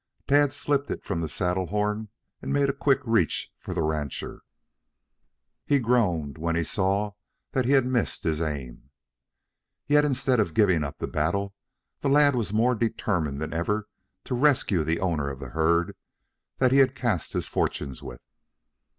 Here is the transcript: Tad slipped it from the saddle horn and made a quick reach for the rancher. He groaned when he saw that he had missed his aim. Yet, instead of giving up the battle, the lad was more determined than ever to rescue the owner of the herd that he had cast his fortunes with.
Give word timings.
Tad 0.27 0.51
slipped 0.51 0.89
it 0.89 1.03
from 1.03 1.21
the 1.21 1.29
saddle 1.29 1.67
horn 1.67 2.09
and 2.41 2.51
made 2.51 2.69
a 2.69 2.73
quick 2.73 3.01
reach 3.03 3.51
for 3.59 3.71
the 3.75 3.83
rancher. 3.83 4.41
He 5.67 5.77
groaned 5.77 6.39
when 6.39 6.55
he 6.55 6.63
saw 6.63 7.11
that 7.51 7.65
he 7.65 7.73
had 7.73 7.85
missed 7.85 8.23
his 8.23 8.41
aim. 8.41 8.89
Yet, 9.85 10.03
instead 10.03 10.39
of 10.39 10.55
giving 10.55 10.83
up 10.83 10.97
the 10.97 11.05
battle, 11.07 11.53
the 11.99 12.09
lad 12.09 12.33
was 12.33 12.51
more 12.51 12.73
determined 12.73 13.39
than 13.39 13.53
ever 13.53 13.87
to 14.23 14.33
rescue 14.33 14.83
the 14.83 14.99
owner 14.99 15.29
of 15.29 15.39
the 15.39 15.49
herd 15.49 15.95
that 16.57 16.71
he 16.71 16.79
had 16.79 16.95
cast 16.95 17.33
his 17.33 17.47
fortunes 17.47 18.01
with. 18.01 18.21